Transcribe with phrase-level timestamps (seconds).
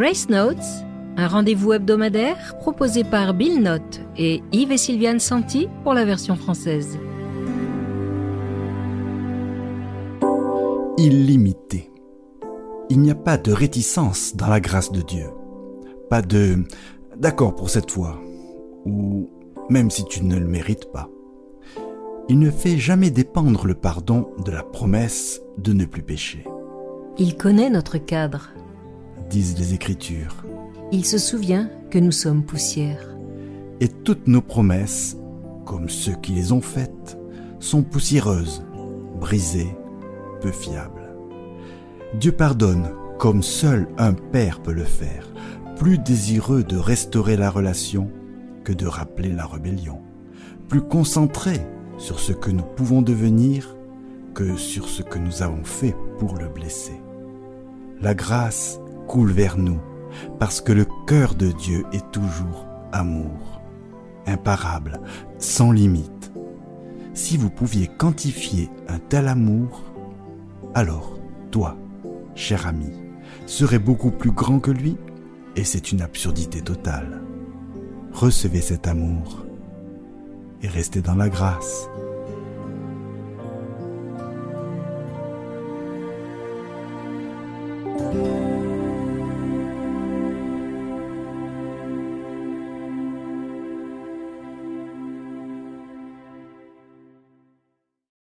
[0.00, 0.56] Grace Notes,
[1.18, 6.36] un rendez-vous hebdomadaire proposé par Bill Note et Yves et Sylviane Santi pour la version
[6.36, 6.98] française.
[10.96, 11.90] Illimité.
[12.88, 15.26] Il n'y a pas de réticence dans la grâce de Dieu.
[16.08, 16.64] Pas de
[17.18, 18.18] d'accord pour cette fois,
[18.86, 19.28] ou
[19.68, 21.10] même si tu ne le mérites pas.
[22.30, 26.46] Il ne fait jamais dépendre le pardon de la promesse de ne plus pécher.
[27.18, 28.48] Il connaît notre cadre.
[29.28, 30.44] Disent les Écritures.
[30.92, 33.16] Il se souvient que nous sommes poussière.
[33.80, 35.16] Et toutes nos promesses,
[35.64, 37.18] comme ceux qui les ont faites,
[37.60, 38.64] sont poussiéreuses,
[39.20, 39.76] brisées,
[40.40, 41.14] peu fiables.
[42.18, 45.28] Dieu pardonne comme seul un père peut le faire,
[45.76, 48.10] plus désireux de restaurer la relation
[48.64, 50.00] que de rappeler la rébellion,
[50.68, 51.60] plus concentré
[51.98, 53.76] sur ce que nous pouvons devenir
[54.34, 57.00] que sur ce que nous avons fait pour le blesser.
[58.00, 58.79] La grâce
[59.10, 59.80] coule vers nous
[60.38, 63.60] parce que le cœur de Dieu est toujours amour,
[64.24, 65.00] imparable,
[65.38, 66.30] sans limite.
[67.12, 69.82] Si vous pouviez quantifier un tel amour,
[70.74, 71.18] alors
[71.50, 71.76] toi,
[72.36, 72.92] cher ami,
[73.46, 74.96] serais beaucoup plus grand que lui
[75.56, 77.20] et c'est une absurdité totale.
[78.12, 79.44] Recevez cet amour
[80.62, 81.90] et restez dans la grâce.